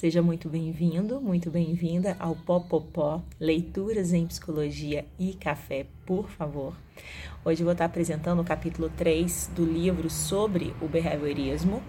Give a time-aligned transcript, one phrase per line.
[0.00, 6.74] Seja muito bem-vindo, muito bem-vinda ao Popopó, Leituras em Psicologia e Café, por favor.
[7.44, 11.82] Hoje eu vou estar apresentando o capítulo 3 do livro sobre o behaviorismo,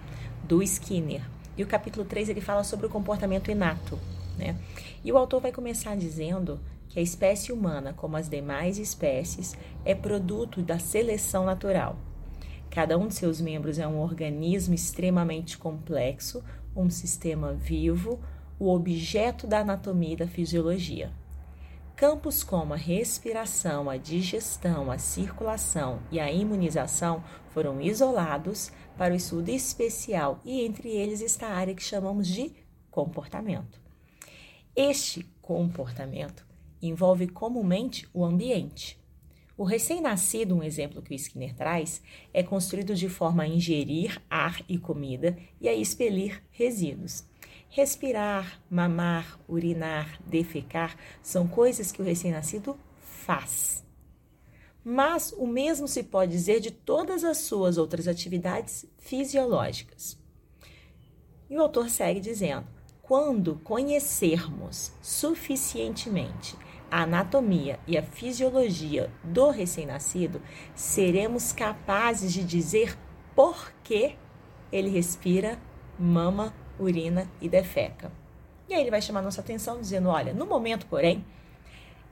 [0.44, 1.22] do Skinner.
[1.58, 3.98] E o capítulo 3 ele fala sobre o comportamento inato,
[4.38, 4.58] né?
[5.06, 9.56] E o autor vai começar dizendo que a espécie humana, como as demais espécies,
[9.86, 11.98] é produto da seleção natural.
[12.70, 16.44] Cada um de seus membros é um organismo extremamente complexo,
[16.76, 18.20] um sistema vivo,
[18.60, 21.12] o objeto da anatomia e da fisiologia.
[21.96, 29.18] Campos como a respiração, a digestão, a circulação e a imunização foram isolados para o
[29.18, 32.54] estudo especial e entre eles está a área que chamamos de
[32.90, 33.82] comportamento.
[34.76, 36.46] Este comportamento
[36.82, 39.01] envolve comumente o ambiente.
[39.62, 42.02] O recém-nascido, um exemplo que o Skinner traz,
[42.34, 47.24] é construído de forma a ingerir ar e comida e a expelir resíduos.
[47.70, 53.86] Respirar, mamar, urinar, defecar são coisas que o recém-nascido faz.
[54.84, 60.18] Mas o mesmo se pode dizer de todas as suas outras atividades fisiológicas.
[61.48, 62.66] E o autor segue dizendo:
[63.04, 66.58] quando conhecermos suficientemente
[66.92, 70.42] a anatomia e a fisiologia do recém-nascido,
[70.76, 72.98] seremos capazes de dizer
[73.34, 74.16] por que
[74.72, 75.58] ele respira,
[75.98, 78.12] mama, urina e defeca.
[78.68, 81.26] E aí ele vai chamar nossa atenção dizendo: olha, no momento, porém,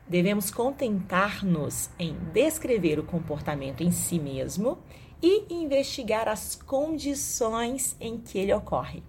[0.08, 4.80] devemos contentar-nos em descrever o comportamento em si mesmo
[5.22, 9.04] e investigar as condições em que ele ocorre,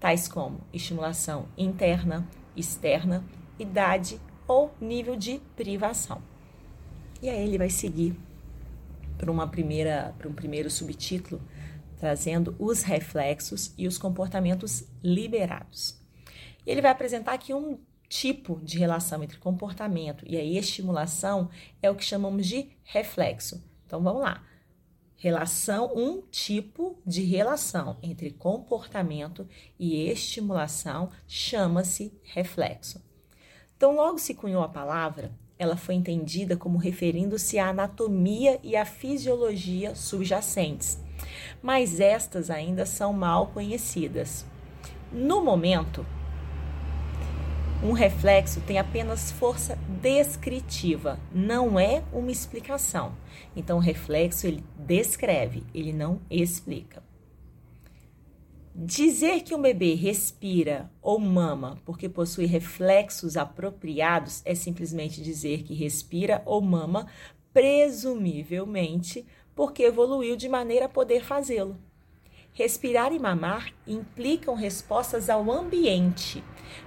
[0.00, 3.24] tais como estimulação interna, externa,
[3.58, 6.22] idade, ou nível de privação.
[7.20, 8.16] E aí ele vai seguir
[9.16, 11.40] para uma primeira para um primeiro subtítulo
[12.02, 16.02] trazendo os reflexos e os comportamentos liberados.
[16.66, 17.78] E ele vai apresentar aqui um
[18.08, 21.48] tipo de relação entre comportamento e a estimulação
[21.80, 23.64] é o que chamamos de reflexo.
[23.86, 24.44] Então vamos lá.
[25.14, 33.00] Relação, um tipo de relação entre comportamento e estimulação chama-se reflexo.
[33.82, 38.84] Então, logo se cunhou a palavra, ela foi entendida como referindo-se à anatomia e à
[38.84, 41.00] fisiologia subjacentes,
[41.60, 44.46] mas estas ainda são mal conhecidas.
[45.10, 46.06] No momento,
[47.82, 53.16] um reflexo tem apenas força descritiva, não é uma explicação.
[53.56, 57.01] Então, o reflexo ele descreve, ele não explica.
[58.74, 65.74] Dizer que um bebê respira ou mama porque possui reflexos apropriados é simplesmente dizer que
[65.74, 67.06] respira ou mama,
[67.52, 71.76] presumivelmente porque evoluiu de maneira a poder fazê-lo.
[72.54, 76.42] Respirar e mamar implicam respostas ao ambiente,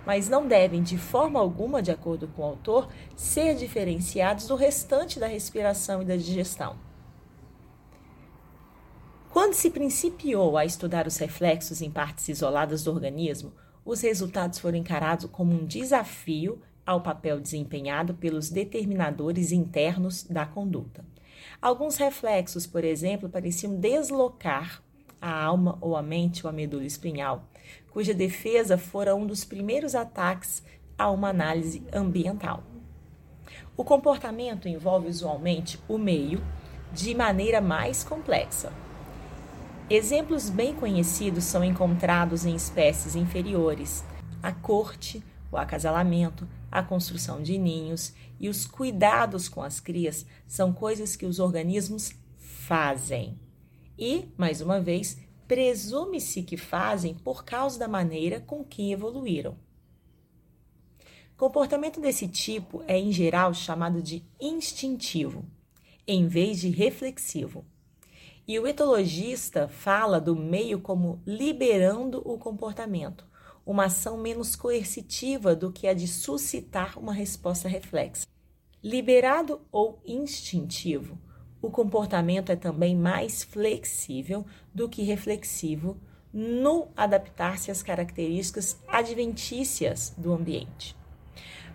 [0.07, 5.19] mas não devem, de forma alguma, de acordo com o autor, ser diferenciados do restante
[5.19, 6.84] da respiração e da digestão.
[9.35, 13.51] Quando se principiou a estudar os reflexos em partes isoladas do organismo,
[13.84, 21.03] os resultados foram encarados como um desafio ao papel desempenhado pelos determinadores internos da conduta.
[21.62, 24.81] Alguns reflexos, por exemplo, pareciam deslocar
[25.22, 27.45] a alma ou a mente ou a medula espinhal,
[27.91, 30.63] cuja defesa fora um dos primeiros ataques
[30.97, 32.63] a uma análise ambiental.
[33.75, 36.41] O comportamento envolve usualmente o meio
[36.94, 38.84] de maneira mais complexa.
[39.88, 44.03] Exemplos bem conhecidos são encontrados em espécies inferiores:
[44.41, 50.74] a corte, o acasalamento, a construção de ninhos e os cuidados com as crias são
[50.74, 53.40] coisas que os organismos fazem.
[53.97, 59.56] E, mais uma vez, presume-se que fazem por causa da maneira com que evoluíram.
[61.38, 65.45] Comportamento desse tipo é, em geral, chamado de instintivo,
[66.07, 67.63] em vez de reflexivo.
[68.47, 73.25] E o etologista fala do meio como liberando o comportamento,
[73.65, 78.27] uma ação menos coercitiva do que a de suscitar uma resposta reflexa.
[78.83, 81.18] Liberado ou instintivo,
[81.59, 85.98] o comportamento é também mais flexível do que reflexivo
[86.31, 90.95] no adaptar-se às características adventícias do ambiente.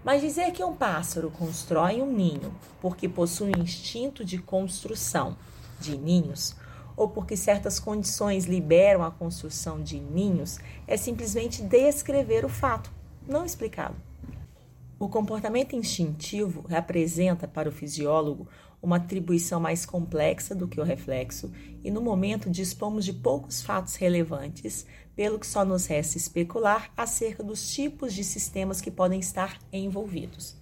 [0.05, 5.37] Mas dizer que um pássaro constrói um ninho porque possui um instinto de construção
[5.81, 6.55] de ninhos
[6.97, 12.93] ou porque certas condições liberam a construção de ninhos é simplesmente descrever o fato,
[13.27, 13.97] não explicá-lo.
[14.99, 18.47] O comportamento instintivo representa para o fisiólogo
[18.83, 21.51] uma atribuição mais complexa do que o reflexo,
[21.83, 24.87] e no momento dispomos de poucos fatos relevantes,
[25.17, 30.55] pelo que só nos resta especular acerca dos tipos de sistemas que podem estar envolvidos.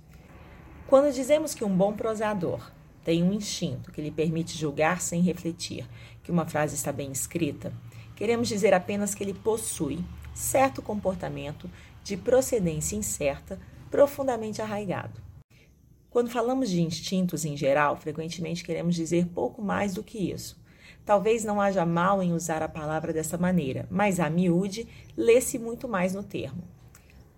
[0.87, 2.78] Quando dizemos que um bom prosador
[3.09, 5.89] tem um instinto que lhe permite julgar sem refletir
[6.23, 7.73] que uma frase está bem escrita,
[8.15, 11.71] queremos dizer apenas que ele possui certo comportamento
[12.05, 13.59] de procedência incerta
[13.91, 15.23] profundamente arraigado.
[16.11, 20.61] Quando falamos de instintos em geral, frequentemente queremos dizer pouco mais do que isso.
[21.07, 25.89] Talvez não haja mal em usar a palavra dessa maneira, mas a miúde lê-se muito
[25.89, 26.63] mais no termo.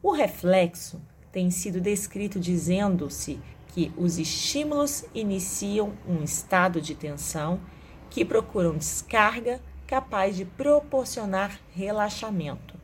[0.02, 1.00] O reflexo
[1.31, 3.38] tem sido descrito dizendo-se
[3.72, 7.61] que os estímulos iniciam um estado de tensão
[8.08, 12.78] que procuram descarga capaz de proporcionar relaxamento.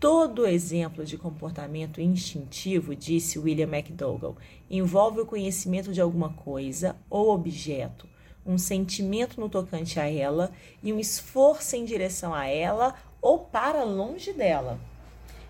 [0.00, 4.36] Todo exemplo de comportamento instintivo, disse William McDougall,
[4.70, 8.06] envolve o conhecimento de alguma coisa ou objeto,
[8.44, 10.52] um sentimento no tocante a ela
[10.82, 14.78] e um esforço em direção a ela ou para longe dela.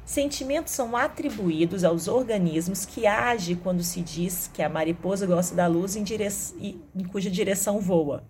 [0.04, 5.66] Sentimentos são atribuídos aos organismos que agem quando se diz que a mariposa gosta da
[5.66, 6.28] luz em, dire...
[6.60, 8.22] em cuja direção voa,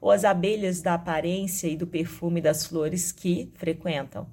[0.00, 4.26] ou as abelhas da aparência e do perfume das flores que frequentam.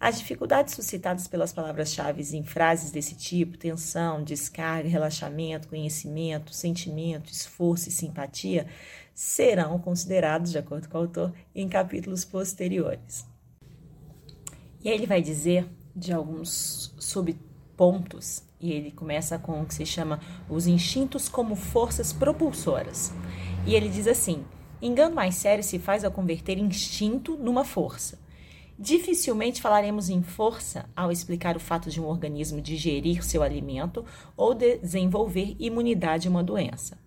[0.00, 7.90] As dificuldades suscitadas pelas palavras-chave em frases desse tipo, tensão, descarga, relaxamento, conhecimento, sentimento, esforço
[7.90, 8.66] e simpatia,
[9.14, 13.26] serão considerados, de acordo com o autor, em capítulos posteriores.
[14.82, 19.84] E aí ele vai dizer de alguns subpontos, e ele começa com o que se
[19.84, 23.12] chama os instintos como forças propulsoras.
[23.66, 24.44] E ele diz assim:
[24.80, 28.18] engano mais sério se faz ao converter instinto numa força.
[28.76, 34.04] Dificilmente falaremos em força ao explicar o fato de um organismo digerir seu alimento
[34.36, 36.98] ou desenvolver imunidade a uma doença.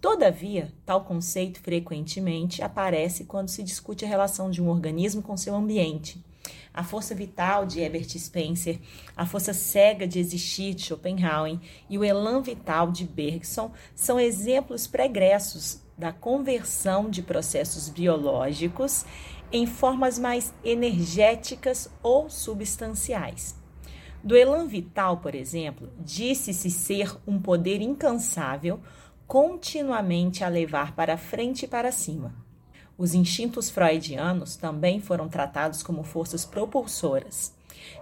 [0.00, 5.54] Todavia, tal conceito frequentemente aparece quando se discute a relação de um organismo com seu
[5.56, 6.24] ambiente.
[6.76, 8.78] A força vital de Herbert Spencer,
[9.16, 11.58] a força cega de existir de Schopenhauer
[11.88, 19.06] e o elan vital de Bergson são exemplos pregressos da conversão de processos biológicos
[19.50, 23.56] em formas mais energéticas ou substanciais.
[24.22, 28.80] Do elan vital, por exemplo, disse-se ser um poder incansável,
[29.26, 32.45] continuamente a levar para frente e para cima.
[32.98, 37.54] Os instintos freudianos também foram tratados como forças propulsoras.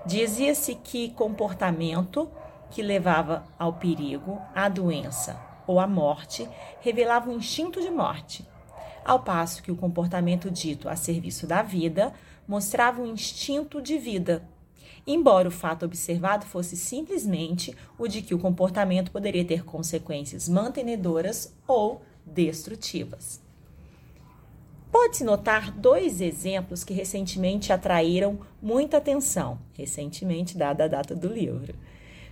[0.06, 2.31] Dizia-se que comportamento
[2.70, 6.49] que levava ao perigo, à doença ou à morte
[6.81, 8.46] revelava um instinto de morte
[9.05, 12.12] ao passo que o comportamento dito a serviço da vida
[12.49, 14.43] mostrava um instinto de vida,
[15.06, 21.55] embora o fato observado fosse simplesmente o de que o comportamento poderia ter consequências mantenedoras
[21.67, 23.44] ou destrutivas.
[25.04, 31.74] Pode-se notar dois exemplos que recentemente atraíram muita atenção, recentemente dada a data do livro.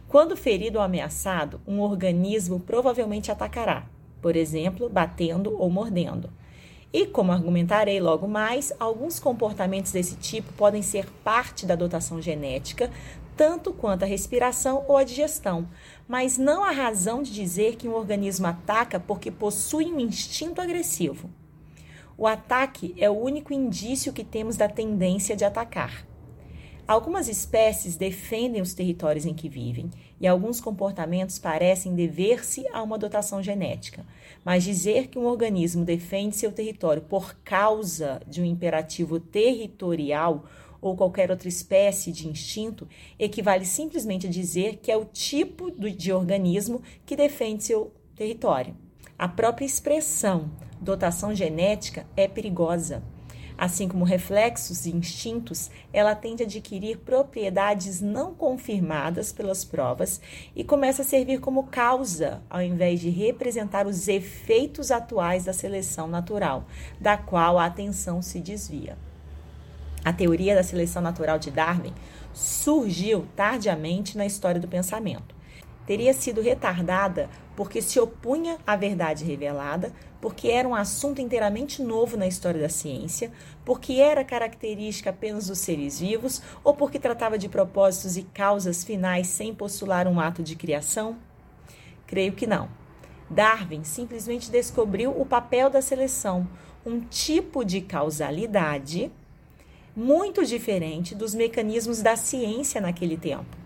[0.09, 3.87] Quando ferido ou ameaçado, um organismo provavelmente atacará,
[4.23, 6.31] por exemplo, batendo ou mordendo.
[6.91, 12.91] E, como argumentarei logo mais, alguns comportamentos desse tipo podem ser parte da dotação genética,
[13.37, 15.69] tanto quanto a respiração ou a digestão,
[16.09, 21.29] mas não a razão de dizer que um organismo ataca porque possui um instinto agressivo.
[22.17, 26.07] O ataque é o único indício que temos da tendência de atacar.
[26.87, 29.89] Algumas espécies defendem os territórios em que vivem
[30.21, 34.05] e alguns comportamentos parecem dever-se a uma dotação genética,
[34.45, 40.45] mas dizer que um organismo defende seu território por causa de um imperativo territorial
[40.81, 46.13] ou qualquer outra espécie de instinto equivale simplesmente a dizer que é o tipo de
[46.13, 48.77] organismo que defende seu território.
[49.17, 50.51] A própria expressão
[50.83, 53.03] dotação genética é perigosa
[53.57, 60.21] Assim como reflexos e instintos, ela tende a adquirir propriedades não confirmadas pelas provas
[60.57, 66.09] e começa a servir como causa, ao invés de representar os efeitos atuais da seleção
[66.09, 66.65] natural,
[67.01, 68.97] da qual a atenção se desvia.
[70.05, 71.95] A teoria da seleção natural de Darwin
[72.33, 75.42] surgiu tardiamente na história do pensamento.
[75.87, 82.17] Teria sido retardada porque se opunha à verdade revelada, porque era um assunto inteiramente novo
[82.17, 83.31] na história da ciência,
[83.65, 89.27] porque era característica apenas dos seres vivos ou porque tratava de propósitos e causas finais
[89.27, 91.17] sem postular um ato de criação?
[92.07, 92.69] Creio que não.
[93.29, 96.47] Darwin simplesmente descobriu o papel da seleção,
[96.85, 99.11] um tipo de causalidade
[99.95, 103.62] muito diferente dos mecanismos da ciência naquele tempo.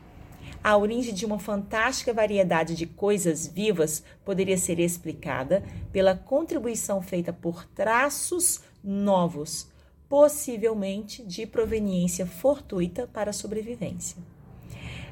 [0.63, 7.33] A origem de uma fantástica variedade de coisas vivas poderia ser explicada pela contribuição feita
[7.33, 9.69] por traços novos,
[10.09, 14.17] possivelmente de proveniência fortuita para a sobrevivência.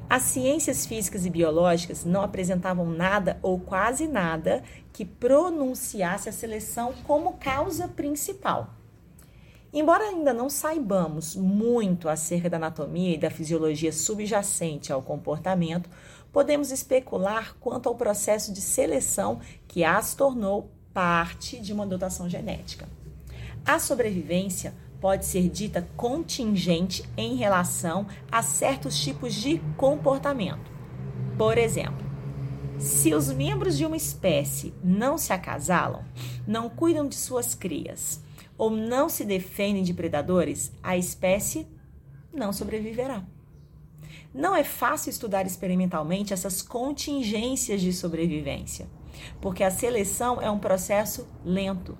[0.09, 6.93] As ciências físicas e biológicas não apresentavam nada ou quase nada que pronunciasse a seleção
[7.05, 8.84] como causa principal.
[9.77, 15.91] Embora ainda não saibamos muito acerca da anatomia e da fisiologia subjacente ao comportamento,
[16.33, 22.89] podemos especular quanto ao processo de seleção que as tornou parte de uma dotação genética.
[23.67, 30.71] A sobrevivência pode ser dita contingente em relação a certos tipos de comportamento.
[31.37, 32.07] Por exemplo,
[32.79, 36.05] se os membros de uma espécie não se acasalam,
[36.47, 38.23] não cuidam de suas crias,
[38.57, 41.67] ou não se defendem de predadores, a espécie
[42.33, 43.25] não sobreviverá.
[44.33, 48.89] Não é fácil estudar experimentalmente essas contingências de sobrevivência,
[49.41, 51.97] porque a seleção é um processo lento.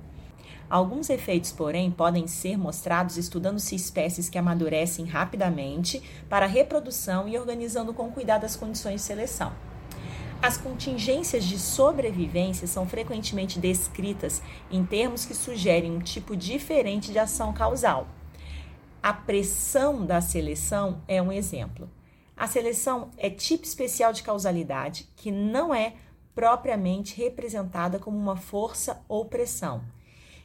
[0.69, 7.95] Alguns efeitos, porém, podem ser mostrados estudando-se espécies que amadurecem rapidamente para reprodução e organizando
[7.95, 9.53] com cuidado as condições de seleção.
[10.43, 17.19] As contingências de sobrevivência são frequentemente descritas em termos que sugerem um tipo diferente de
[17.19, 18.07] ação causal.
[19.03, 21.91] A pressão da seleção é um exemplo.
[22.37, 25.95] A seleção é tipo especial de causalidade que não é
[26.35, 29.85] propriamente representada como uma força ou pressão.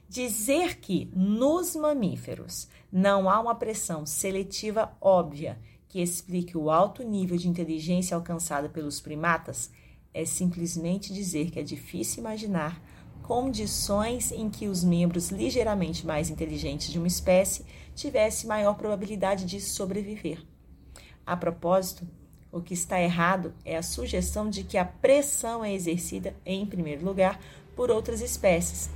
[0.07, 7.37] Dizer que nos mamíferos não há uma pressão seletiva óbvia que explique o alto nível
[7.37, 9.71] de inteligência alcançada pelos primatas
[10.19, 12.81] é simplesmente dizer que é difícil imaginar
[13.23, 19.61] condições em que os membros ligeiramente mais inteligentes de uma espécie tivessem maior probabilidade de
[19.61, 20.43] sobreviver.
[21.25, 22.07] A propósito,
[22.51, 27.05] o que está errado é a sugestão de que a pressão é exercida, em primeiro
[27.05, 27.39] lugar,
[27.75, 28.89] por outras espécies.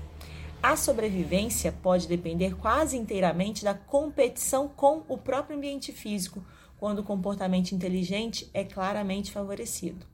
[0.62, 6.44] A sobrevivência pode depender quase inteiramente da competição com o próprio ambiente físico,
[6.80, 10.06] quando o comportamento inteligente é claramente favorecido.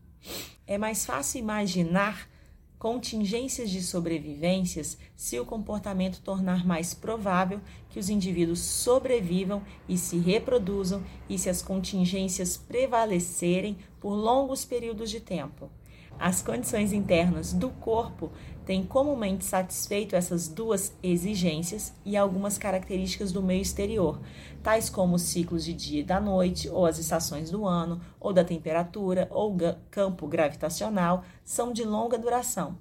[0.70, 2.30] É mais fácil imaginar
[2.78, 7.60] contingências de sobrevivências se o comportamento tornar mais provável
[7.90, 15.10] que os indivíduos sobrevivam e se reproduzam e se as contingências prevalecerem por longos períodos
[15.10, 15.72] de tempo.
[16.20, 18.32] As condições internas do corpo
[18.70, 24.22] têm comumente satisfeito essas duas exigências e algumas características do meio exterior,
[24.62, 28.32] tais como os ciclos de dia e da noite, ou as estações do ano, ou
[28.32, 29.58] da temperatura, ou
[29.90, 32.78] campo gravitacional, são de longa duração.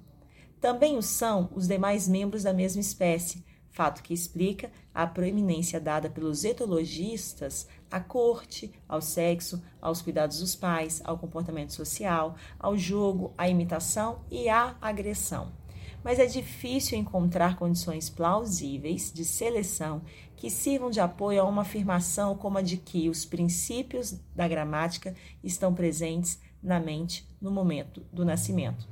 [0.61, 6.07] Também o são os demais membros da mesma espécie, fato que explica a proeminência dada
[6.07, 13.33] pelos etologistas à corte, ao sexo, aos cuidados dos pais, ao comportamento social, ao jogo,
[13.35, 15.57] à imitação e à agressão.
[16.03, 20.01] Mas é difícil encontrar condições plausíveis de seleção
[20.35, 25.13] que sirvam de apoio a uma afirmação como a de que os princípios da gramática
[25.43, 28.87] estão presentes na mente no momento do nascimento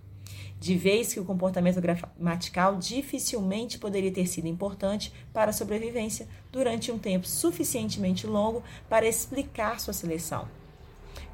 [0.60, 6.92] de vez que o comportamento gramatical dificilmente poderia ter sido importante para a sobrevivência durante
[6.92, 10.48] um tempo suficientemente longo para explicar sua seleção.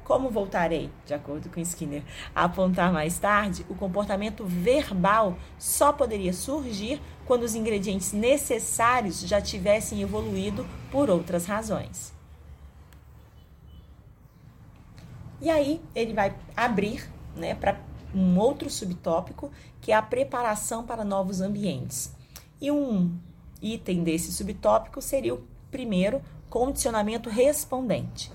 [0.04, 2.02] Como voltarei, de acordo com Skinner,
[2.34, 9.40] a apontar mais tarde, o comportamento verbal só poderia surgir quando os ingredientes necessários já
[9.40, 12.12] tivessem evoluído por outras razões.
[15.40, 17.80] E aí ele vai abrir né, para
[18.14, 22.14] um outro subtópico, que é a preparação para novos ambientes.
[22.60, 23.16] E um
[23.60, 28.30] item desse subtópico seria o primeiro, condicionamento respondente.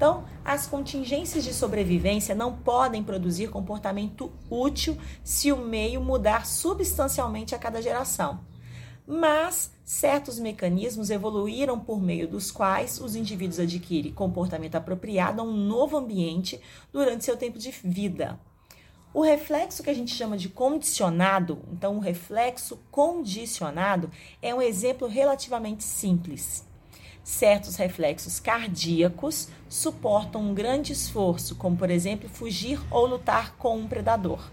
[0.00, 7.54] Então, as contingências de sobrevivência não podem produzir comportamento útil se o meio mudar substancialmente
[7.54, 8.40] a cada geração.
[9.06, 15.52] Mas certos mecanismos evoluíram por meio dos quais os indivíduos adquirem comportamento apropriado a um
[15.52, 16.58] novo ambiente
[16.90, 18.40] durante seu tempo de vida.
[19.12, 25.06] O reflexo que a gente chama de condicionado, então o reflexo condicionado, é um exemplo
[25.06, 26.69] relativamente simples.
[27.22, 33.86] Certos reflexos cardíacos suportam um grande esforço, como por exemplo fugir ou lutar com um
[33.86, 34.50] predador.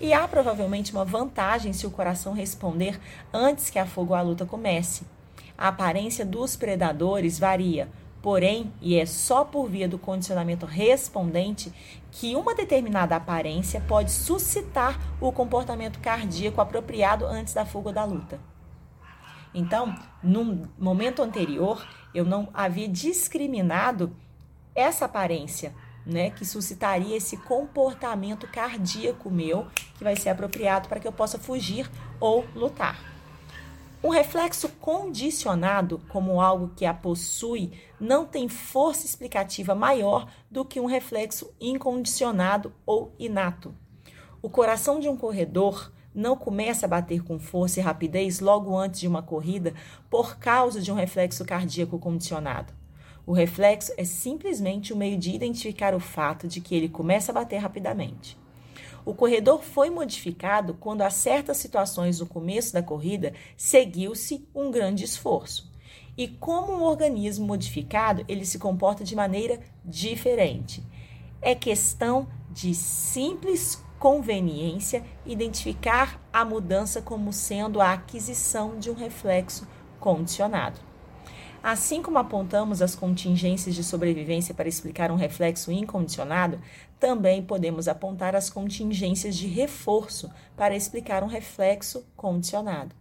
[0.00, 3.00] E há provavelmente uma vantagem se o coração responder
[3.32, 5.04] antes que a fogo ou a luta comece.
[5.56, 7.88] A aparência dos predadores varia,
[8.22, 11.72] Porém, e é só por via do condicionamento respondente
[12.12, 18.38] que uma determinada aparência pode suscitar o comportamento cardíaco apropriado antes da fuga da luta.
[19.54, 24.14] Então, no momento anterior, eu não havia discriminado
[24.74, 29.66] essa aparência né, que suscitaria esse comportamento cardíaco meu,
[29.96, 33.12] que vai ser apropriado para que eu possa fugir ou lutar.
[34.02, 40.80] Um reflexo condicionado, como algo que a possui, não tem força explicativa maior do que
[40.80, 43.72] um reflexo incondicionado ou inato.
[44.42, 49.00] O coração de um corredor não começa a bater com força e rapidez logo antes
[49.00, 49.74] de uma corrida
[50.10, 52.72] por causa de um reflexo cardíaco condicionado.
[53.24, 57.30] O reflexo é simplesmente o um meio de identificar o fato de que ele começa
[57.30, 58.36] a bater rapidamente.
[59.04, 65.04] O corredor foi modificado quando, a certas situações no começo da corrida, seguiu-se um grande
[65.04, 65.72] esforço.
[66.16, 70.84] E como um organismo modificado, ele se comporta de maneira diferente.
[71.40, 79.64] É questão de simples conveniência identificar a mudança como sendo a aquisição de um reflexo
[80.00, 80.80] condicionado.
[81.62, 86.60] Assim como apontamos as contingências de sobrevivência para explicar um reflexo incondicionado,
[86.98, 92.96] também podemos apontar as contingências de reforço para explicar um reflexo condicionado.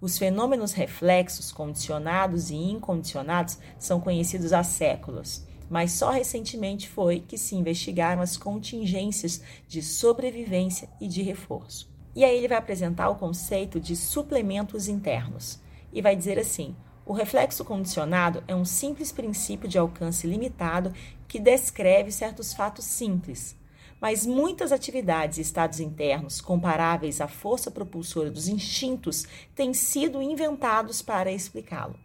[0.00, 7.38] Os fenômenos reflexos condicionados e incondicionados são conhecidos há séculos, mas só recentemente foi que
[7.38, 11.88] se investigaram as contingências de sobrevivência e de reforço.
[12.14, 15.60] E aí ele vai apresentar o conceito de suplementos internos
[15.92, 16.74] e vai dizer assim:
[17.06, 20.92] o reflexo condicionado é um simples princípio de alcance limitado
[21.28, 23.56] que descreve certos fatos simples,
[24.00, 29.24] mas muitas atividades e estados internos comparáveis à força propulsora dos instintos
[29.54, 31.96] têm sido inventados para explicá-lo.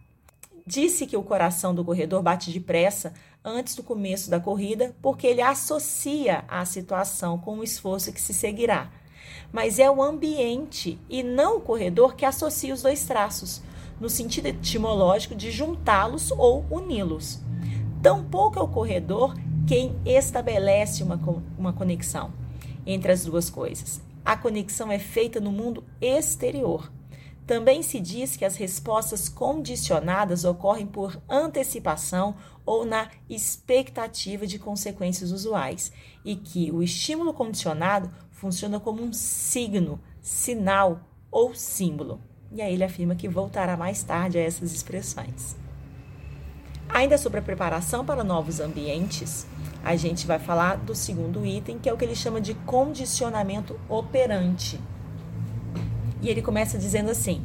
[0.68, 3.14] Disse que o coração do corredor bate depressa
[3.46, 8.34] antes do começo da corrida porque ele associa a situação com o esforço que se
[8.34, 8.90] seguirá.
[9.52, 13.62] Mas é o ambiente e não o corredor que associa os dois traços
[14.00, 17.40] no sentido etimológico de juntá-los ou uni-los.
[18.02, 19.34] Tampouco é o corredor
[19.66, 21.18] quem estabelece uma,
[21.56, 22.32] uma conexão
[22.84, 24.00] entre as duas coisas.
[24.24, 26.90] A conexão é feita no mundo exterior.
[27.46, 35.30] Também se diz que as respostas condicionadas ocorrem por antecipação ou na expectativa de consequências
[35.30, 35.92] usuais,
[36.24, 42.20] e que o estímulo condicionado funciona como um signo, sinal ou símbolo.
[42.50, 45.56] E aí ele afirma que voltará mais tarde a essas expressões.
[46.88, 49.46] Ainda sobre a preparação para novos ambientes,
[49.84, 53.78] a gente vai falar do segundo item, que é o que ele chama de condicionamento
[53.88, 54.80] operante.
[56.26, 57.40] E ele começa dizendo assim: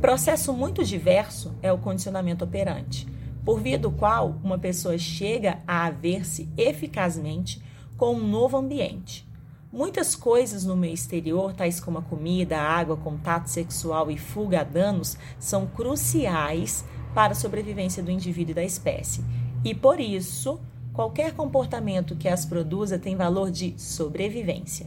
[0.00, 3.06] processo muito diverso é o condicionamento operante,
[3.44, 7.62] por via do qual uma pessoa chega a ver-se eficazmente
[7.96, 9.28] com um novo ambiente,
[9.70, 14.62] Muitas coisas no meio exterior, tais como a comida, a água, contato sexual e fuga
[14.62, 19.22] a danos, são cruciais para a sobrevivência do indivíduo e da espécie.
[19.62, 20.58] E por isso,
[20.94, 24.86] qualquer comportamento que as produza tem valor de sobrevivência.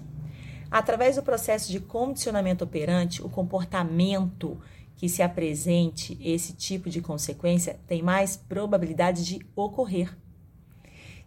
[0.71, 4.57] Através do processo de condicionamento operante, o comportamento
[4.95, 10.15] que se apresente esse tipo de consequência tem mais probabilidade de ocorrer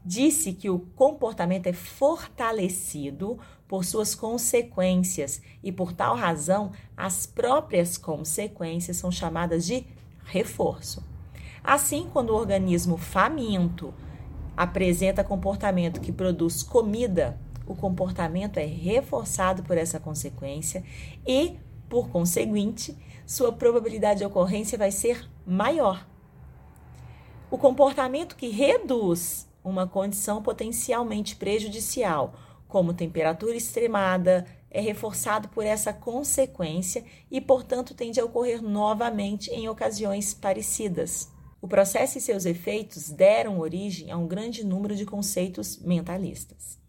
[0.05, 7.97] disse que o comportamento é fortalecido por suas consequências e, por tal razão, as próprias
[7.97, 9.87] consequências são chamadas de
[10.25, 11.03] reforço.
[11.63, 13.95] Assim, quando o organismo faminto
[14.55, 20.85] apresenta comportamento que produz comida, o comportamento é reforçado por essa consequência
[21.27, 22.97] e, por conseguinte,
[23.27, 26.07] sua probabilidade de ocorrência vai ser maior.
[27.51, 32.35] O comportamento que reduz uma condição potencialmente prejudicial,
[32.69, 39.69] como temperatura extremada, é reforçado por essa consequência e, portanto, tende a ocorrer novamente em
[39.69, 41.31] ocasiões parecidas.
[41.63, 46.84] O processo e seus efeitos deram origem a um grande número de conceitos mentalistas.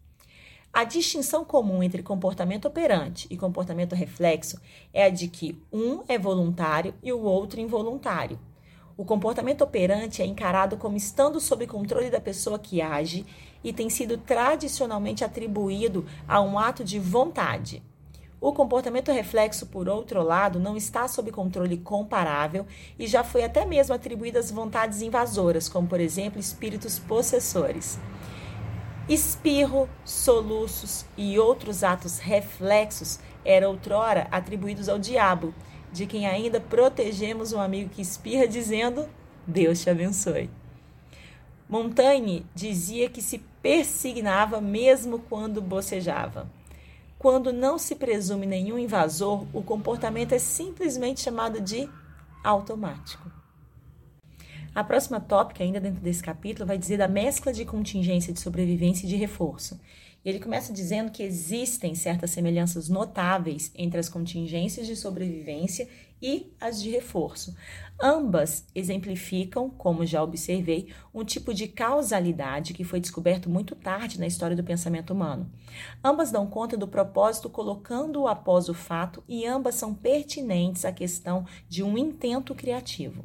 [0.76, 4.60] A distinção comum entre comportamento operante e comportamento reflexo
[4.92, 8.38] é a de que um é voluntário e o outro involuntário.
[8.94, 13.24] O comportamento operante é encarado como estando sob controle da pessoa que age
[13.64, 17.82] e tem sido tradicionalmente atribuído a um ato de vontade.
[18.38, 22.66] O comportamento reflexo, por outro lado, não está sob controle comparável
[22.98, 27.98] e já foi até mesmo atribuído às vontades invasoras, como por exemplo espíritos possessores.
[29.08, 35.54] Espirro, soluços e outros atos reflexos eram outrora atribuídos ao diabo
[35.92, 39.08] de quem ainda protegemos um amigo que espirra dizendo:
[39.46, 40.50] Deus te abençoe.
[41.68, 46.50] Montaigne dizia que se persignava mesmo quando bocejava.
[47.16, 51.88] Quando não se presume nenhum invasor, o comportamento é simplesmente chamado de
[52.42, 53.35] automático.
[54.76, 59.06] A próxima tópica, ainda dentro desse capítulo, vai dizer da mescla de contingência de sobrevivência
[59.06, 59.80] e de reforço.
[60.22, 65.88] Ele começa dizendo que existem certas semelhanças notáveis entre as contingências de sobrevivência
[66.20, 67.56] e as de reforço.
[67.98, 74.26] Ambas exemplificam, como já observei, um tipo de causalidade que foi descoberto muito tarde na
[74.26, 75.50] história do pensamento humano.
[76.04, 81.46] Ambas dão conta do propósito colocando-o após o fato e ambas são pertinentes à questão
[81.66, 83.24] de um intento criativo.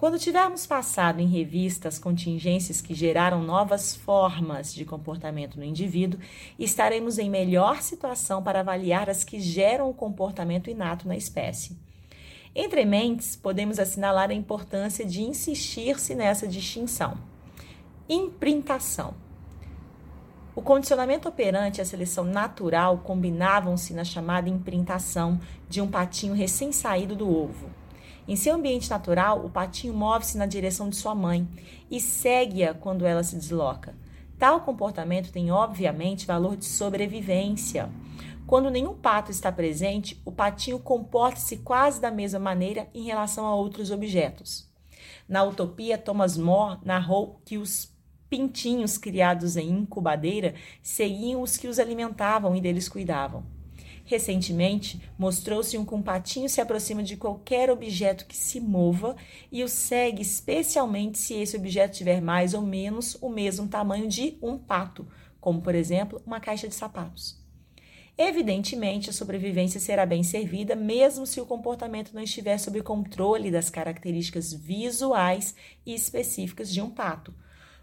[0.00, 6.18] Quando tivermos passado em revista as contingências que geraram novas formas de comportamento no indivíduo,
[6.58, 11.76] estaremos em melhor situação para avaliar as que geram o comportamento inato na espécie.
[12.54, 17.18] Entre mentes, podemos assinalar a importância de insistir-se nessa distinção.
[18.08, 19.12] Imprintação.
[20.56, 27.14] O condicionamento operante e a seleção natural combinavam-se na chamada imprintação de um patinho recém-saído
[27.14, 27.79] do ovo.
[28.30, 31.48] Em seu ambiente natural, o patinho move-se na direção de sua mãe
[31.90, 33.92] e segue-a quando ela se desloca.
[34.38, 37.90] Tal comportamento tem, obviamente, valor de sobrevivência.
[38.46, 43.54] Quando nenhum pato está presente, o patinho comporta-se quase da mesma maneira em relação a
[43.56, 44.70] outros objetos.
[45.28, 47.92] Na utopia, Thomas More narrou que os
[48.28, 53.44] pintinhos criados em incubadeira seguiam os que os alimentavam e deles cuidavam.
[54.10, 59.14] Recentemente, mostrou-se um compatinho se aproxima de qualquer objeto que se mova
[59.52, 64.36] e o segue, especialmente se esse objeto tiver mais ou menos o mesmo tamanho de
[64.42, 65.06] um pato,
[65.40, 67.40] como por exemplo uma caixa de sapatos.
[68.18, 73.70] Evidentemente, a sobrevivência será bem servida, mesmo se o comportamento não estiver sob controle das
[73.70, 75.54] características visuais
[75.86, 77.32] e específicas de um pato.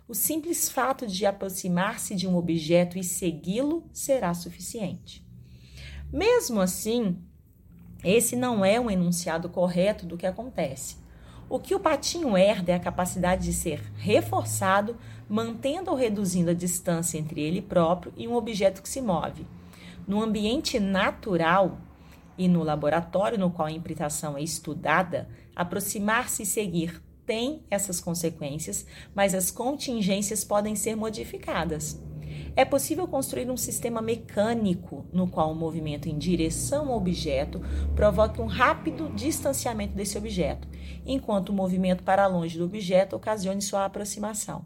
[0.09, 5.25] O simples fato de aproximar-se de um objeto e segui-lo será suficiente.
[6.12, 7.17] Mesmo assim,
[8.04, 10.98] esse não é um enunciado correto do que acontece.
[11.50, 14.98] O que o patinho herda é a capacidade de ser reforçado,
[15.30, 19.46] mantendo ou reduzindo a distância entre ele próprio e um objeto que se move.
[20.08, 21.78] No ambiente natural
[22.38, 28.86] e no laboratório no qual a imprintação é estudada, aproximar-se e seguir tem essas consequências,
[29.13, 32.00] mas as contingências podem ser modificadas.
[32.58, 37.62] É possível construir um sistema mecânico no qual o movimento em direção ao objeto
[37.96, 40.67] provoque um rápido distanciamento desse objeto,
[41.06, 44.65] enquanto o movimento para longe do objeto ocasione sua aproximação.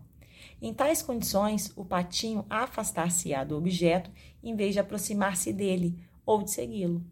[0.61, 4.09] Em tais condições, o patinho afastar-se-á do objeto
[4.41, 7.03] em vez de aproximar-se dele ou de segui-lo.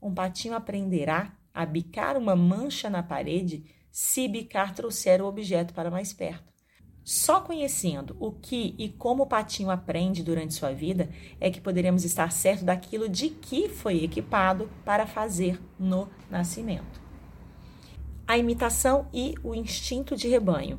[0.00, 5.90] Um patinho aprenderá a bicar uma mancha na parede se bicar trouxer o objeto para
[5.90, 6.57] mais perto.
[7.08, 11.08] Só conhecendo o que e como o patinho aprende durante sua vida
[11.40, 17.00] é que poderemos estar certo daquilo de que foi equipado para fazer no nascimento.
[18.26, 20.78] A imitação e o instinto de rebanho.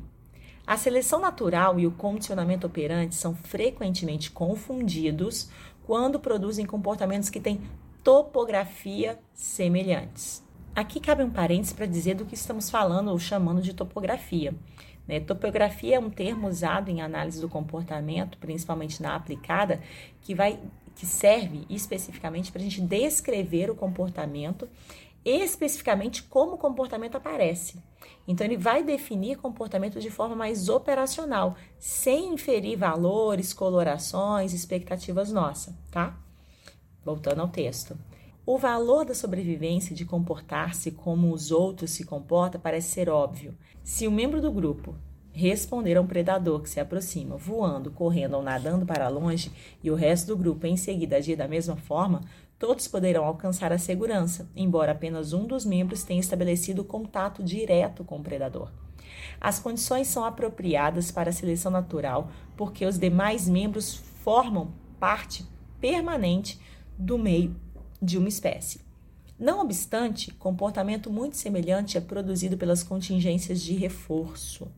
[0.64, 5.50] A seleção natural e o condicionamento operante são frequentemente confundidos
[5.84, 7.60] quando produzem comportamentos que têm
[8.04, 10.48] topografia semelhantes.
[10.72, 14.54] Aqui cabe um parênteses para dizer do que estamos falando ou chamando de topografia.
[15.10, 15.18] Né?
[15.18, 19.82] Topografia é um termo usado em análise do comportamento, principalmente na aplicada,
[20.22, 20.60] que vai
[20.94, 24.68] que serve especificamente para a gente descrever o comportamento,
[25.24, 27.82] especificamente como o comportamento aparece.
[28.28, 35.74] Então, ele vai definir comportamento de forma mais operacional, sem inferir valores, colorações, expectativas nossas,
[35.90, 36.16] tá?
[37.04, 37.96] Voltando ao texto.
[38.46, 43.54] O valor da sobrevivência de comportar-se como os outros se comportam parece ser óbvio.
[43.82, 44.94] Se o um membro do grupo
[45.30, 49.94] responder a um predador que se aproxima, voando, correndo ou nadando para longe, e o
[49.94, 52.22] resto do grupo em seguida agir da mesma forma,
[52.58, 58.16] todos poderão alcançar a segurança, embora apenas um dos membros tenha estabelecido contato direto com
[58.16, 58.70] o predador.
[59.40, 65.46] As condições são apropriadas para a seleção natural porque os demais membros formam parte
[65.80, 66.58] permanente
[66.98, 67.54] do meio
[68.00, 68.80] de uma espécie.
[69.38, 74.70] Não obstante, comportamento muito semelhante é produzido pelas contingências de reforço.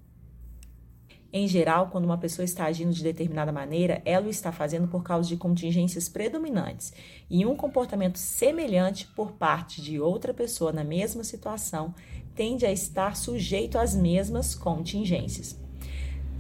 [1.33, 5.03] Em geral, quando uma pessoa está agindo de determinada maneira, ela o está fazendo por
[5.03, 6.93] causa de contingências predominantes,
[7.31, 11.95] e um comportamento semelhante por parte de outra pessoa na mesma situação
[12.35, 15.62] tende a estar sujeito às mesmas contingências.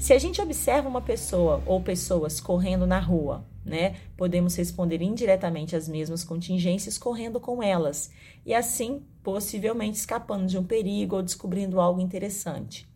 [0.03, 5.77] Se a gente observa uma pessoa ou pessoas correndo na rua, né, podemos responder indiretamente
[5.77, 8.11] às mesmas contingências correndo com elas
[8.45, 12.89] e assim possivelmente escapando de um perigo ou descobrindo algo interessante.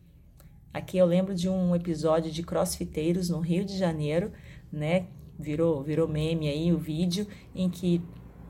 [0.75, 4.33] Aqui eu lembro de um episódio de crossfiteiros no Rio de Janeiro,
[4.73, 5.07] né?
[5.39, 8.03] Virou, virou meme aí o vídeo em que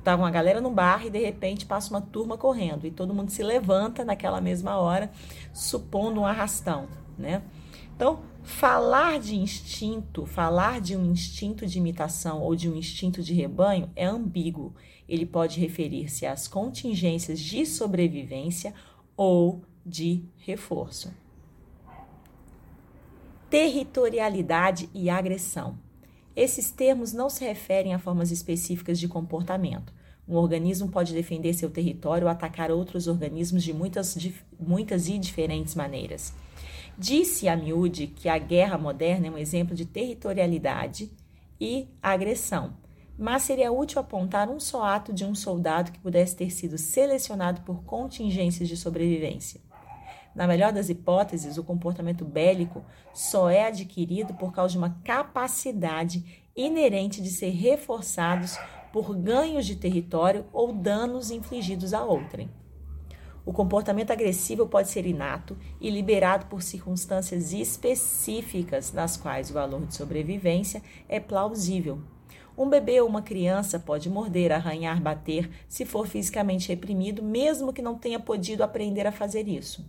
[0.02, 3.28] tava uma galera no bar e de repente passa uma turma correndo e todo mundo
[3.28, 5.10] se levanta naquela mesma hora,
[5.52, 6.88] supondo um arrastão
[7.18, 7.42] né?
[7.94, 13.34] Então, falar de instinto, falar de um instinto de imitação ou de um instinto de
[13.34, 14.72] rebanho é ambíguo.
[15.08, 18.72] Ele pode referir-se às contingências de sobrevivência
[19.16, 21.12] ou de reforço.
[23.50, 25.78] Territorialidade e agressão.
[26.34, 29.92] Esses termos não se referem a formas específicas de comportamento.
[30.28, 34.16] Um organismo pode defender seu território ou atacar outros organismos de muitas,
[34.58, 36.32] muitas e diferentes maneiras.
[36.98, 41.12] Disse a miúde que a guerra moderna é um exemplo de territorialidade
[41.60, 42.74] e agressão,
[43.18, 47.60] mas seria útil apontar um só ato de um soldado que pudesse ter sido selecionado
[47.60, 49.60] por contingências de sobrevivência.
[50.34, 52.82] Na melhor das hipóteses, o comportamento bélico
[53.12, 58.58] só é adquirido por causa de uma capacidade inerente de ser reforçados
[58.90, 62.48] por ganhos de território ou danos infligidos a outrem.
[63.46, 69.86] O comportamento agressivo pode ser inato e liberado por circunstâncias específicas nas quais o valor
[69.86, 72.00] de sobrevivência é plausível.
[72.58, 77.80] Um bebê ou uma criança pode morder, arranhar, bater se for fisicamente reprimido, mesmo que
[77.80, 79.88] não tenha podido aprender a fazer isso.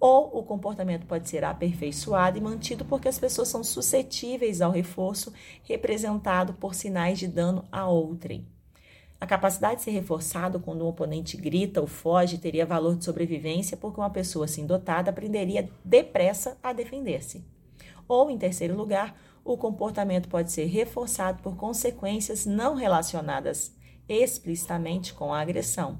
[0.00, 5.32] Ou o comportamento pode ser aperfeiçoado e mantido porque as pessoas são suscetíveis ao reforço
[5.62, 8.44] representado por sinais de dano a outrem.
[9.18, 13.76] A capacidade de ser reforçado quando um oponente grita ou foge teria valor de sobrevivência
[13.76, 17.44] porque uma pessoa assim dotada aprenderia depressa a defender-se.
[18.06, 23.74] Ou, em terceiro lugar, o comportamento pode ser reforçado por consequências não relacionadas
[24.08, 25.98] explicitamente com a agressão.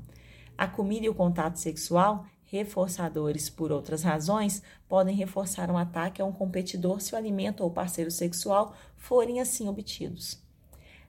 [0.56, 6.24] A comida e o contato sexual, reforçadores por outras razões, podem reforçar um ataque a
[6.24, 10.45] um competidor se o alimento ou parceiro sexual forem assim obtidos.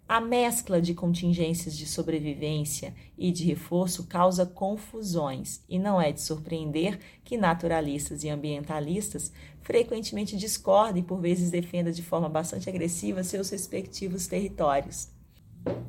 [0.10, 6.22] A mescla de contingências de sobrevivência e de reforço causa confusões, e não é de
[6.22, 13.22] surpreender que naturalistas e ambientalistas frequentemente discordem e por vezes defendam de forma bastante agressiva
[13.22, 15.10] seus respectivos territórios.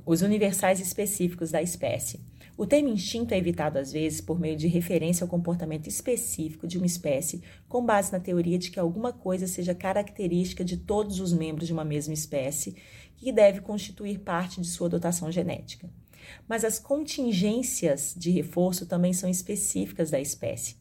[0.05, 2.21] Os universais específicos da espécie.
[2.59, 6.77] O termo instinto é evitado às vezes por meio de referência ao comportamento específico de
[6.77, 11.33] uma espécie, com base na teoria de que alguma coisa seja característica de todos os
[11.33, 12.75] membros de uma mesma espécie
[13.17, 15.89] que deve constituir parte de sua dotação genética.
[16.49, 20.79] Mas as contingências de reforço também são específicas da espécie.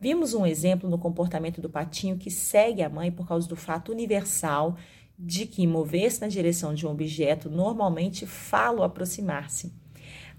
[0.00, 3.90] Vimos um exemplo no comportamento do patinho que segue a mãe por causa do fato
[3.90, 4.76] universal
[5.18, 9.72] de que mover-se na direção de um objeto normalmente fala aproximar-se.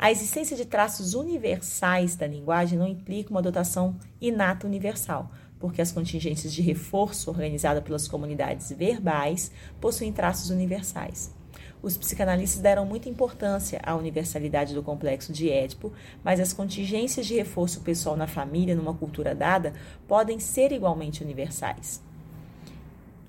[0.02, 5.92] A existência de traços universais da linguagem não implica uma dotação inata universal, porque as
[5.92, 11.36] contingências de reforço organizadas pelas comunidades verbais possuem traços universais.
[11.82, 15.92] Os psicanalistas deram muita importância à universalidade do complexo de Édipo,
[16.24, 19.74] mas as contingências de reforço pessoal na família, numa cultura dada,
[20.08, 22.02] podem ser igualmente universais.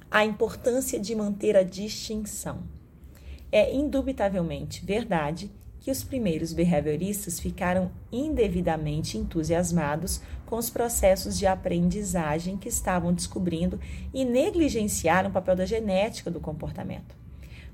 [0.09, 2.63] A importância de manter a distinção.
[3.51, 12.57] É indubitavelmente verdade que os primeiros behavioristas ficaram indevidamente entusiasmados com os processos de aprendizagem
[12.57, 13.81] que estavam descobrindo
[14.13, 17.17] e negligenciaram o papel da genética do comportamento.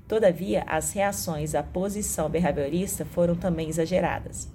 [0.07, 4.49] Todavia, as reações à posição behaviorista foram também exageradas.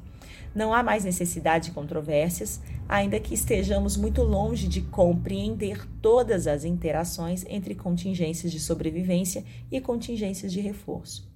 [0.55, 6.65] Não há mais necessidade de controvérsias, ainda que estejamos muito longe de compreender todas as
[6.65, 11.32] interações entre contingências de sobrevivência e contingências de reforço.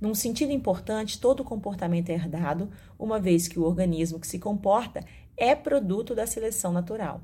[0.00, 5.04] Num sentido importante, todo comportamento é herdado, uma vez que o organismo que se comporta
[5.36, 7.20] é produto da seleção natural.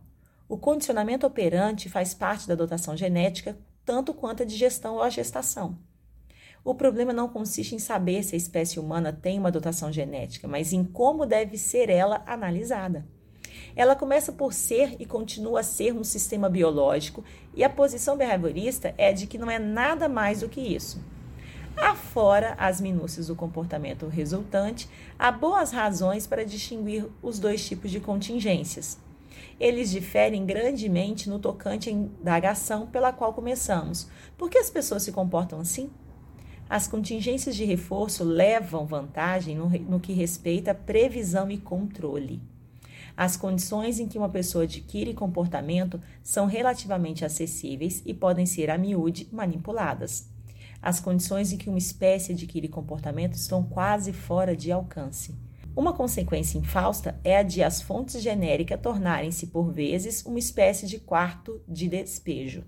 [0.48, 5.78] O condicionamento operante faz parte da dotação genética, tanto quanto a digestão ou a gestação.
[6.64, 10.72] O problema não consiste em saber se a espécie humana tem uma dotação genética, mas
[10.72, 13.06] em como deve ser ela analisada.
[13.76, 17.22] Ela começa por ser e continua a ser um sistema biológico,
[17.54, 21.00] e a posição behaviorista é de que não é nada mais do que isso.
[21.76, 28.00] Afora as minúcias do comportamento resultante, há boas razões para distinguir os dois tipos de
[28.00, 28.98] contingências.
[29.58, 34.08] Eles diferem grandemente no tocante à indagação pela qual começamos.
[34.36, 35.90] Por que as pessoas se comportam assim?
[36.68, 42.40] As contingências de reforço levam vantagem no, no que respeita a previsão e controle.
[43.16, 48.78] As condições em que uma pessoa adquire comportamento são relativamente acessíveis e podem ser a
[48.78, 50.33] miúde manipuladas.
[50.84, 55.34] As condições em que uma espécie adquire comportamento estão quase fora de alcance.
[55.74, 60.98] Uma consequência infausta é a de as fontes genéricas tornarem-se, por vezes, uma espécie de
[60.98, 62.64] quarto de despejo.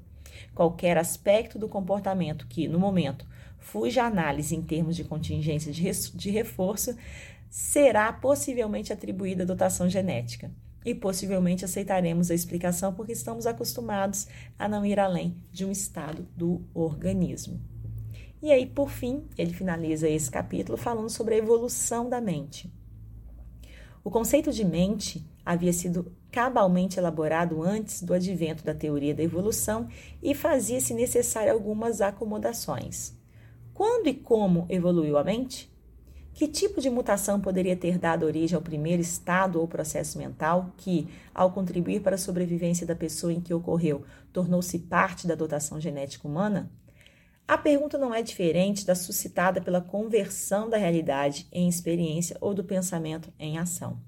[0.54, 3.26] Qualquer aspecto do comportamento que, no momento,
[3.58, 6.96] fuja à análise em termos de contingência de reforço
[7.50, 10.50] será possivelmente atribuída à dotação genética.
[10.86, 16.28] e possivelmente aceitaremos a explicação porque estamos acostumados a não ir além de um estado
[16.36, 17.60] do organismo.
[18.46, 22.72] E aí, por fim, ele finaliza esse capítulo falando sobre a evolução da mente.
[24.04, 29.88] O conceito de mente havia sido cabalmente elaborado antes do advento da teoria da evolução
[30.22, 33.18] e fazia-se necessário algumas acomodações.
[33.74, 35.68] Quando e como evoluiu a mente?
[36.32, 41.08] Que tipo de mutação poderia ter dado origem ao primeiro estado ou processo mental que,
[41.34, 46.28] ao contribuir para a sobrevivência da pessoa em que ocorreu, tornou-se parte da dotação genética
[46.28, 46.70] humana?
[47.48, 52.64] A pergunta não é diferente da suscitada pela conversão da realidade em experiência ou do
[52.64, 54.00] pensamento em ação.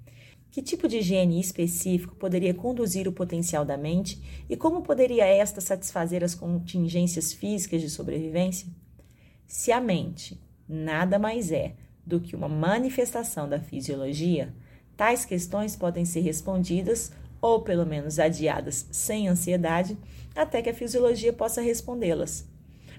[0.51, 5.61] Que tipo de gene específico poderia conduzir o potencial da mente e como poderia esta
[5.61, 8.67] satisfazer as contingências físicas de sobrevivência?
[9.47, 11.75] Se a mente nada mais é
[12.05, 14.53] do que uma manifestação da fisiologia,
[14.97, 19.97] tais questões podem ser respondidas ou pelo menos adiadas sem ansiedade
[20.35, 22.58] até que a fisiologia possa respondê-las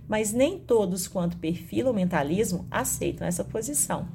[0.10, 4.08] mas nem todos quanto perfilam o mentalismo aceitam essa posição.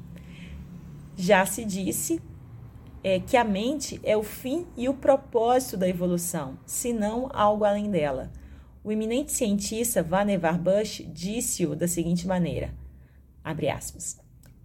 [1.15, 2.21] Já se disse
[3.01, 7.63] é, que a mente é o fim e o propósito da evolução, se não algo
[7.63, 8.29] além dela.
[8.83, 12.73] O eminente cientista Vannevar Bush disse-o da seguinte maneira:
[13.73, 14.19] aspas.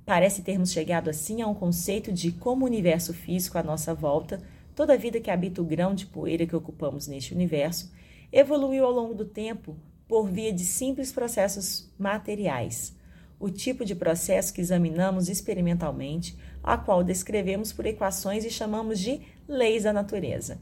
[0.05, 4.43] Parece termos chegado assim a um conceito de como o universo físico à nossa volta,
[4.75, 7.93] toda a vida que habita o grão de poeira que ocupamos neste universo,
[8.33, 9.77] evoluiu ao longo do tempo
[10.11, 12.93] por via de simples processos materiais,
[13.39, 19.21] o tipo de processo que examinamos experimentalmente, a qual descrevemos por equações e chamamos de
[19.47, 20.61] leis da natureza.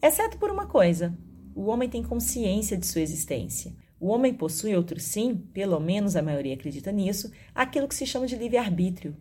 [0.00, 1.12] Exceto por uma coisa:
[1.52, 3.72] o homem tem consciência de sua existência.
[3.98, 8.28] O homem possui outro sim, pelo menos a maioria acredita nisso, aquilo que se chama
[8.28, 9.16] de livre-arbítrio.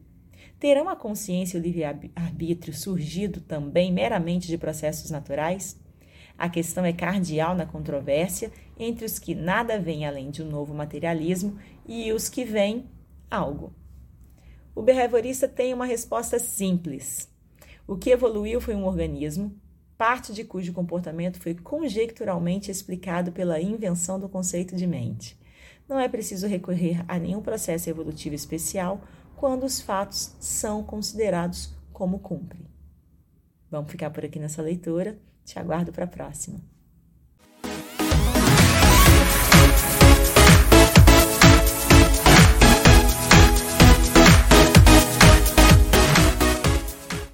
[0.59, 5.75] Terão a consciência e o livre-arbítrio surgido também meramente de processos naturais?
[6.39, 8.49] A questão é cardial na controvérsia
[8.79, 12.89] entre os que nada veem além de um novo materialismo e os que veem
[13.29, 13.73] algo.
[14.73, 17.29] O behaviorista tem uma resposta simples.
[17.85, 19.53] O que evoluiu foi um organismo,
[19.97, 25.37] parte de cujo comportamento foi conjecturalmente explicado pela invenção do conceito de mente.
[25.89, 29.01] Não é preciso recorrer a nenhum processo evolutivo especial
[29.35, 32.65] quando os fatos são considerados como cumprem.
[33.69, 35.19] Vamos ficar por aqui nessa leitura.
[35.51, 36.59] Te aguardo para a próxima.